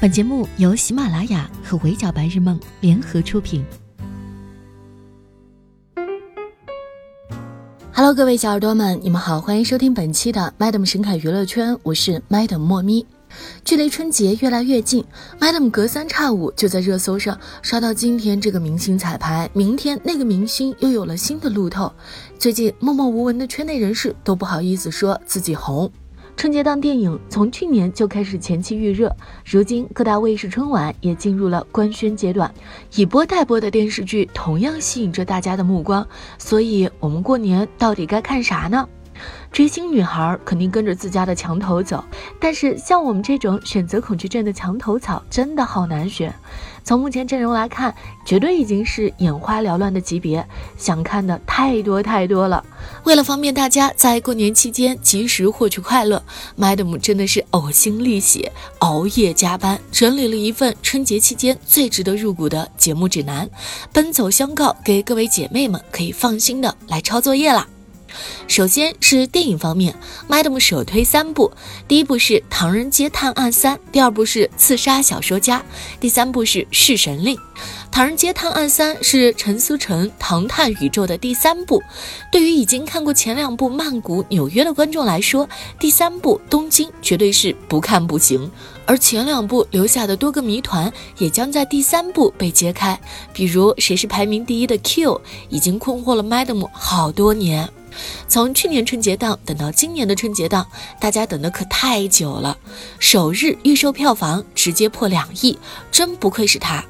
[0.00, 3.62] 本节目由喜马拉雅和围剿白日梦联合出品。
[7.92, 13.04] Hello，各位小耳朵们，你们好，欢迎收听本期的 Madam 神侃娱乐圈，我是 Madam 莫咪。
[13.62, 15.04] 距离春节越来越近
[15.38, 21.92] ，Madam 隔三差五就在热搜上刷到今天这个明星彩排，明天那个明星又有了新的路透。
[22.38, 25.92] 最近默默无闻的圈内人士都不好意思说自己红。
[26.40, 29.14] 春节档电影从去年就开始前期预热，
[29.44, 32.50] 如今各大卫视春晚也进入了官宣阶段，
[32.94, 36.08] 以播待播的电视剧同样吸引着大家的目光。
[36.38, 38.88] 所以，我们过年到底该看啥呢？
[39.52, 42.02] 追星女孩肯定跟着自家的墙头走，
[42.40, 46.32] 但是像我们这种选择恐惧症的墙头草，真的好难选。
[46.84, 50.46] 从目前阵容来看，绝对已经是眼花缭乱的级别，
[50.78, 52.64] 想看的太多太多了。
[53.04, 56.22] 为了方便大家在过年期间及时获取快乐
[56.56, 63.50] ，Madam 真的是呕心沥血、熬夜加班，整理了一份春节期间最值得入股的节目指南，
[63.92, 67.66] 奔走相告，给各位姐妹们可以放心的来抄作业啦。
[68.46, 69.94] 首先是电影方面
[70.28, 71.52] ，Madam 首推三部，
[71.86, 75.58] 第一部是《唐人街探案三》，第二部是《刺杀小说家》，
[76.00, 77.36] 第三部是《弑神令》。
[77.90, 81.82] 《唐人街探案三》是陈思诚《唐探宇宙》的第三部，
[82.30, 88.50] 对于已经看过前两部《曼谷》《纽约》的观众来说，第三部《东京》绝对是不看不行。
[88.86, 92.98] 而前两部留下的多个谜团，也将在第三部被揭开，
[93.32, 97.68] 比如谁是排名第一的 Q，已经困惑了 Madam 好多年。
[98.28, 100.66] 从去年春节档等到今年的春节档，
[101.00, 102.56] 大家等的可太久了。
[102.98, 105.58] 首日预售票房直接破两亿，
[105.90, 106.84] 真不愧是他。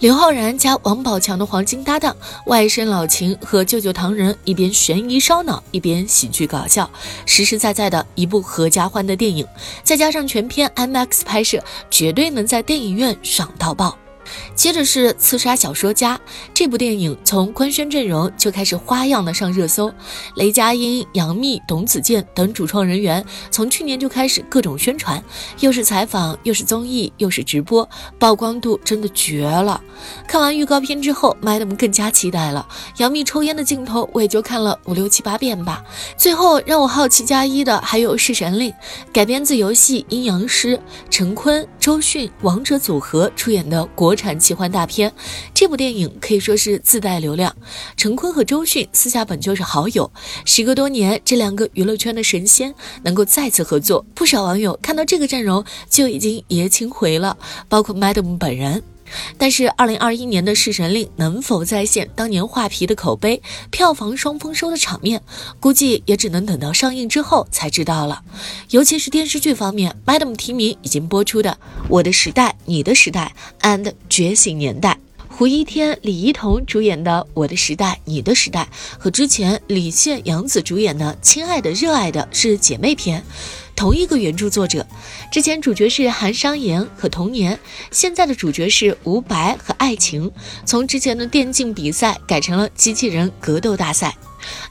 [0.00, 6.90] 刘昊然加王宝强的黄金搭档，外甥老秦和舅舅唐仁，一边悬疑烧脑，一边喜剧搞笑，
[7.24, 9.46] 实实在在的一部合家欢的电影。
[9.84, 13.96] 再加上全片 IMAX 拍摄，绝对能在电影院爽到爆。
[14.54, 16.16] 接着是《刺杀小说家》
[16.54, 19.92] 这部电影，从官宣阵容就开始花样的上热搜。
[20.36, 25.22] 雷佳音、杨幂、董子健等主创人员从去年就开始各种宣传，
[25.60, 27.88] 又是采访，又是综艺，又是直播，
[28.18, 29.80] 曝光度真的绝了。
[30.26, 32.66] 看完预告片之后，Madam 更加期待了。
[32.98, 35.82] 杨幂抽烟的镜头，我也就看了五六七八遍吧。
[36.16, 38.70] 最后让我好奇加一的还有《弑神令》，
[39.12, 40.76] 改编自游戏《阴阳师》，
[41.10, 44.38] 陈坤、周迅王者组合出演的国产。
[44.38, 45.12] 奇幻大片，
[45.52, 47.52] 这部电影可以说是自带流量。
[47.96, 50.08] 陈坤和周迅私下本就是好友，
[50.44, 52.72] 时隔多年，这两个娱乐圈的神仙
[53.02, 57.36] 能够再次合作，不少网友看到这个阵容就已经爷青回了，
[57.68, 58.80] 包括 Madam 本人。
[59.38, 65.22] 但是，二零二一年的《弑神令》能否再现当年画皮的口碑、票房双丰收的场面，
[65.60, 68.22] 估计也只能等到上映之后才知道了。
[68.70, 71.50] 尤其是电视剧方面，Madam 提名已经播出的
[71.88, 73.34] 《我的时代，你的时代》
[73.64, 78.68] and《觉醒年代》，胡一天、李一桐主演的《我的时代，你的时代》
[79.02, 83.24] 和之前李现、杨紫主演的《亲爱的，热爱的》是姐妹篇。
[83.82, 84.86] 同一个原著作者，
[85.32, 87.58] 之前主角是韩商言和童年，
[87.90, 90.30] 现在的主角是吴白和爱情。
[90.64, 94.16] 从之前的电竞比赛改成了机器人格斗大赛，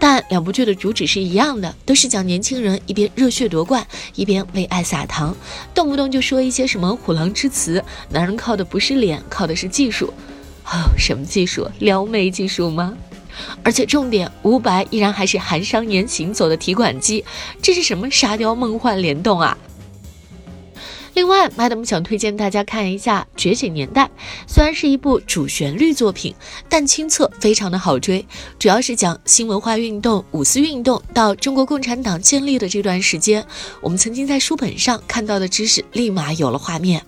[0.00, 5.36] 但两部剧的主旨是一样的，都是讲年轻人一边热血夺冠，一边为爱撒糖，
[5.72, 7.80] 动不动就说一些什么虎狼之词。
[8.08, 10.12] 男人靠的不是脸，靠的是技术。
[10.64, 11.70] 哦，什么技术？
[11.78, 12.92] 撩妹技术吗？
[13.62, 17.24] 而且重点，伍佰依然还是韩商言行走的提款机，
[17.60, 19.56] 这是什么沙雕梦幻联动啊？
[21.14, 24.04] 另外，Madam 想推荐大家看一下《觉醒年代》，
[24.46, 26.34] 虽然是一部主旋律作品，
[26.68, 28.26] 但亲测非常的好追，
[28.58, 33.42] 主要是讲新文化运动、五四运动到中国共产党建立的这段时间，
[33.80, 37.02] 我们曾经在书本上看到的知识，立马有了画面。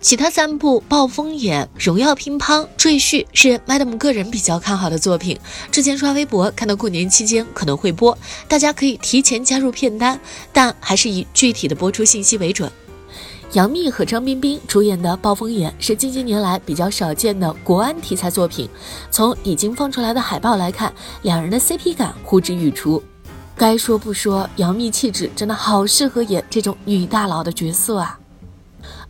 [0.00, 5.38] 其他三部《暴风眼》《荣耀乒乓》《赘婿》是 Madam 个人比较看好的作品。
[5.70, 8.16] 之前刷微博看到过年期间可能会播，
[8.48, 10.18] 大家可以提前加入片单，
[10.54, 12.72] 但还是以具体的播出信息为准。
[13.52, 18.66] 杨幂和张彬彬主演的《暴风眼》是近些年来比较少见的国安题材作品。
[19.10, 23.02] 从已经放出来的海报来看，两人的 CP 感呼之欲出。
[23.54, 28.18] 该说不说，杨幂气质真的好适合演这种女大佬的角色啊！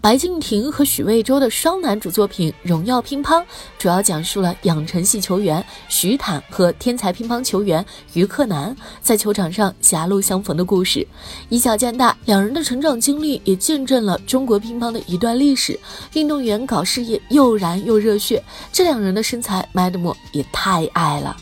[0.01, 3.43] 白敬亭和许魏洲的双男主作品《荣耀乒乓》，
[3.79, 7.85] 主要讲述了养成系球员徐坦和天才乒乓球员
[8.15, 11.07] 于克南在球场上狭路相逢的故事。
[11.51, 15.79] 以小见大，两人的成长经历也见证了中国乒乓的一段历史。
[16.15, 18.43] 运动员搞事业又燃又热血，
[18.73, 21.37] 这两人的身材，Madam 也太爱了。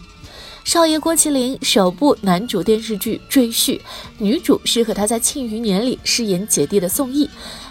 [0.65, 3.79] 少爷郭麒麟首部男主电视剧《赘婿》，
[4.19, 7.31] 女主是和他在《庆余年》里饰演姐弟的宋轶。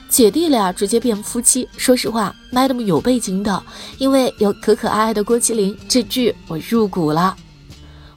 [0.09, 1.67] 姐弟俩直接变夫妻。
[1.77, 3.63] 说实话，Madam 有背景的，
[3.97, 7.35] 因为有可可爱爱的郭麒麟，这剧我入股了。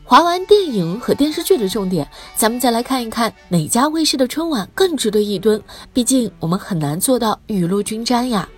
[0.04, 5.62] 划完电影和电视剧的重点，咱们再来看一看哪家卫视的春晚更值得一蹲。
[5.92, 8.48] 毕竟我们很难做到雨露均沾呀。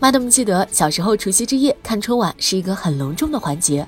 [0.00, 3.86] Madam 记得小时候除夕之夜看春晚是一个很隆重的环节，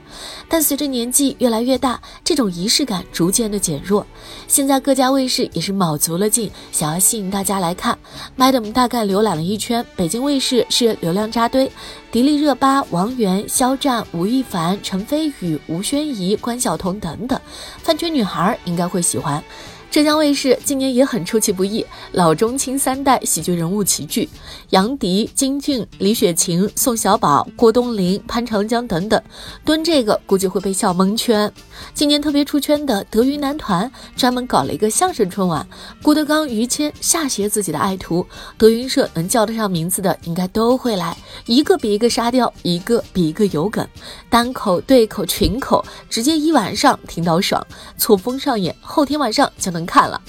[0.49, 4.07] 但随着年纪越来越大，这种仪式感逐渐的减弱。
[4.47, 7.99] 现在各家卫视也是卯足了劲，想要吸引大家来看。
[8.39, 11.71] Madam 大概浏览了一圈，北京卫视是流量扎堆，
[12.11, 17.41] 迪丽热巴、王源、肖战、吴亦凡、陈飞宇、吴宣仪、关晓彤等等，
[17.83, 19.43] 饭圈女孩应该会喜欢。
[19.95, 24.29] 浙江卫视今年也很出其不意，老中青三代喜剧人物齐聚，
[24.71, 29.23] 杨迪、金俊、李雪琴、宋小宝、郭冬临、潘长江等等，
[29.65, 31.49] 蹲这个估计会被笑蒙圈。
[31.95, 35.65] 今年特别出圈的德云男团专门搞了一个相声春晚，
[36.03, 38.27] 郭德纲、于谦下写自己的爱徒，
[38.59, 43.87] 德云社能叫得上名字的应该都会来，一个比一个沙雕，一个比一个有梗，
[44.29, 47.65] 单口、对口、群口，直接一晚上听到爽，
[47.97, 49.84] 错峰上演，后天晚上就能。
[49.85, 50.21] 看了，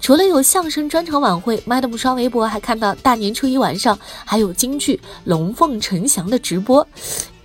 [0.00, 6.86] 除了有相声专场晚会，Madam 刷微博还看到大年初一晚上还有京剧《龙凤呈祥》的直播。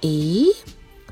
[0.02, 0.48] 咦，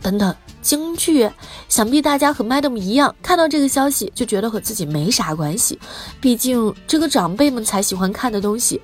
[0.02, 1.30] 等等，京剧？
[1.68, 5.78] 想必大家和 Madam 一样，看到这个消息就觉得和自己没啥关系，
[6.22, 8.80] 毕竟这个长辈们才喜欢看的东西。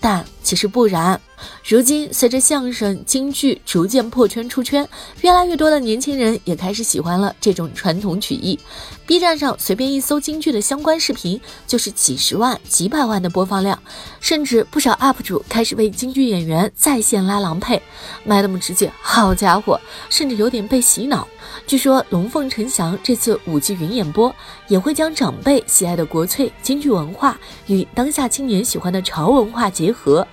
[0.00, 1.18] 但其实不然，
[1.66, 4.86] 如今随着相声、京剧逐渐破圈出圈，
[5.22, 8.58] 越来越多的年轻人也开始喜欢了这种传统曲艺。
[9.06, 13.78] B 站上随便一搜京剧的相关视频，就是几十万、几百万的播放量，
[14.20, 17.82] 甚至不少 UP 主开始为京剧演员在线拉郎配，
[18.24, 19.78] 卖那么直接，好家伙，
[20.08, 21.28] 甚至有点被洗脑。
[21.66, 24.34] 据说《龙凤呈祥》这次五 G 云演播，
[24.68, 30.26] 也会将长辈喜爱的国粹京剧文化与当下青年喜欢的潮文化结合。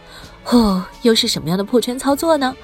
[0.45, 2.55] 哦，又是什么样的破圈操作呢？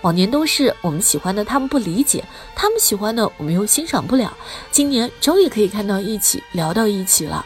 [0.00, 2.24] 往年都是我们喜欢的他们不理解，
[2.54, 4.36] 他们喜欢的我们又欣赏不了。
[4.70, 7.44] 今年终于可以看到一起，聊到一起了。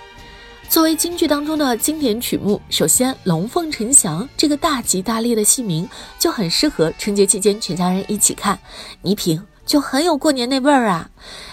[0.69, 5.89] 作为京剧当中的经典曲目，首先《龙凤呈祥》这个大吉大利的戏名
[6.19, 8.59] 就很适合春节期间全家人一起看。
[9.03, 9.43] 你品。
[9.67, 11.09] 就很有过年那味儿啊。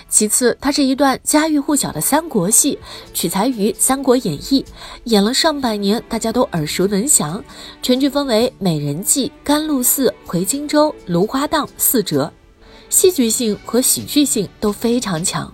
[0.10, 2.80] 其次，它是一段家喻户晓的三国戏，
[3.14, 4.64] 取材于《三国演义》，
[5.04, 7.44] 演了上百年，大家都耳熟能详。
[7.82, 12.32] 全剧分为美人计、甘露寺、回荆州、芦花荡四折，
[12.90, 15.54] 戏剧性和喜剧性都非常强。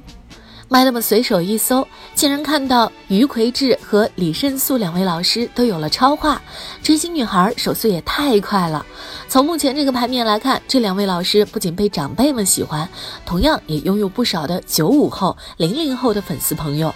[0.73, 6.41] Madam 随手一搜，竟然看到于魁智和李胜素两位老师都有了超话，
[6.81, 8.83] 追星女孩手速也太快了。
[9.27, 12.89] 从目前这个牌面来看，这两位老师不仅被长辈们喜欢，
[13.23, 16.91] 同样也拥有不少的九五后、零零后的粉丝朋友。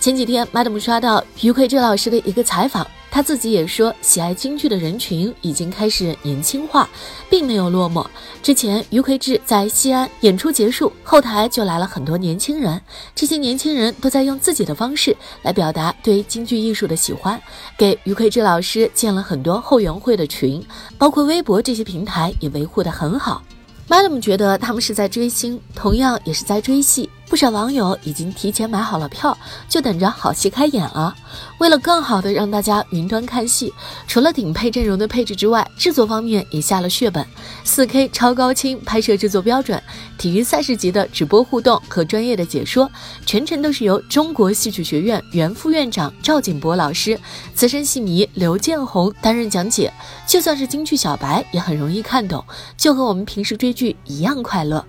[0.00, 2.86] 前几天，Madam 刷到于魁智老师的一个采访。
[3.10, 6.88] 他自己也说，喜爱京剧的人群已经开始年轻化，
[7.28, 8.06] 并没有落寞。
[8.42, 12.80] 之前于魁智在西安演出结束，后台就来了很多年轻人，
[13.14, 17.40] 这些年轻人都在用自己的方式来表达对京剧艺术的喜欢，
[17.76, 20.64] 给于魁智老师建了很多后援会的群，
[20.96, 23.42] 包括微博这些平台也维护得很好。
[23.88, 27.10] Madam 觉得他们是在追星，同样也是在追戏。
[27.30, 29.38] 不少网友已经提前买好了票，
[29.68, 31.14] 就等着好戏开演了。
[31.58, 33.72] 为了更好的让大家云端看戏，
[34.08, 37.24] 除了顶配阵容的配置之外，制作方面也下了血本
[37.64, 39.80] ：4K 超高清拍摄制作标准，
[40.18, 42.90] 体育赛事级的直播互动和专业的解说，
[43.24, 47.16] 全程都是由中国戏曲学院原副院长赵景博老师、
[47.54, 49.92] 资深戏迷刘建宏担任讲解。
[50.26, 52.44] 就算是京剧小白也很容易看懂，
[52.76, 54.84] 就和我们平时追剧一样快乐。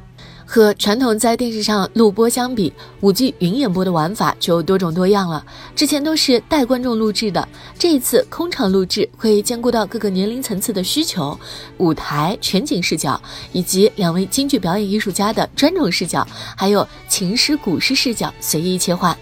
[0.53, 5.41] 和传统在电视上录播相比，五 G 云演播的玩法就多种多样了。
[5.73, 7.47] 之前都是带观众录制的，
[7.79, 11.39] 这一次空场录制会兼顾到各个年龄层次的需求，
[11.77, 13.21] 舞台全景视角，
[13.53, 16.27] 以及两位京剧表演艺术家的专种视角，
[16.57, 19.17] 还有琴师、鼓师视角随意切换。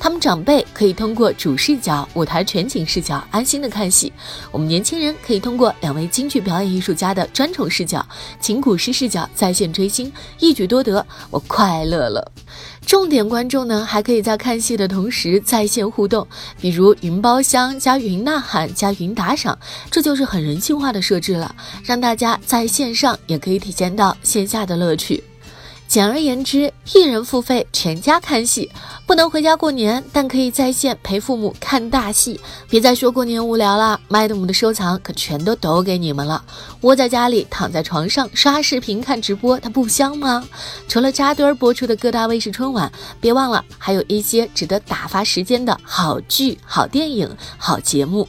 [0.00, 4.12] 他们长辈可以通过主视角、舞台全景视角安心的看戏，
[4.50, 8.06] 我们年轻人可以通过两位京剧表演艺术家的专宠视角、
[8.40, 12.32] 琴鼓师视角在线追星，一举多得，我快乐了。
[12.86, 16.26] 重点观众呢，还可以在看戏的同时在线互动，
[16.60, 19.58] 比如云包厢加云呐喊加云打赏，
[19.90, 25.22] 这就是很人性化的设置了，让大家在线上也可以体验到线下的乐趣。
[25.88, 28.70] 简而言之，一人付费，全家看戏，
[29.06, 32.38] 不能回家过年，但可以在线陪父母看大戏。
[32.68, 36.44] 别再说过年无聊了，Madam 的收藏可全都抖给你们了。
[36.82, 40.46] 窝在家里，躺在床上刷视频看直播，它不香吗？
[40.88, 48.28] 除了扎堆儿播出的各大卫视春晚，别忘了还有一些值得打发时间的好剧、好电影、好节目。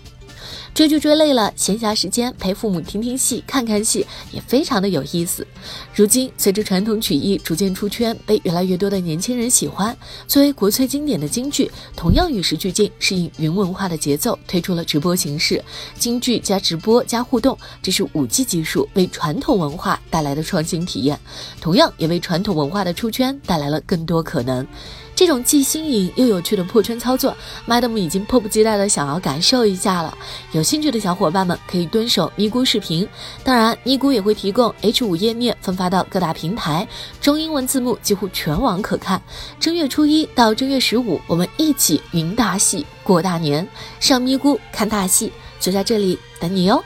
[0.73, 5.45] 追剧追累了，闲暇时间陪父母听听戏、看看戏，也非常的有意思。
[5.93, 9.95] 如今，随着传统曲艺逐渐出圈，被越来越多的年轻人喜欢，
[10.25, 15.61] 作为国粹经典的京剧，同样与时俱进，适应云文化的节奏，推出了直播形式。
[15.97, 21.19] 京剧加直播加互动，这是五 G 技术为传统文化带来的创新体验，
[21.59, 24.65] 同样也为传统文化的出圈带来了更多可能。
[25.19, 27.35] 这种既新颖又有趣的破圈操作
[27.67, 30.17] ，Madam 已经迫不及待的想要感受一下了。
[30.53, 33.05] 有兴趣的小伙伴们可以蹲守咪咕视频，
[33.43, 36.87] 当然咪咕也会提供 H 五页面分发到各大平台，
[37.19, 39.21] 中英文字幕几乎全网可看。
[39.59, 43.67] 正月初一到正月十五，我们一起云大戏过大年，
[43.99, 46.81] 上咪咕看大戏，就在这里等你哟。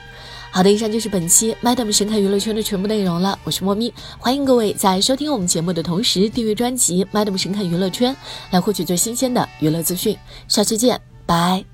[0.55, 3.37] 好的，以上就是本期 Madam 神探娱乐圈的全部内容了。
[3.43, 8.15] 我是莫咪，欢迎各位在收听我们节目的同时订阅专辑 Madam 神探娱乐圈，
[8.51, 10.15] 来获取最新鲜的娱乐资讯。
[10.47, 11.72] 下期见，拜。